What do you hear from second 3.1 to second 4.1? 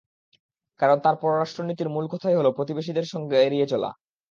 সঙ্গে নিয়ে এগিয়ে চলা।